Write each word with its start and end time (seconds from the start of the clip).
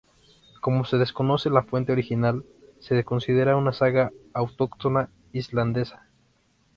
Como 0.61 0.83
se 0.83 0.97
desconoce 0.97 1.51
la 1.51 1.61
fuente 1.61 1.91
original, 1.91 2.43
se 2.79 3.03
considera 3.03 3.55
una 3.55 3.71
saga 3.71 4.11
autóctona 4.33 5.11
islandesa. 5.31 6.07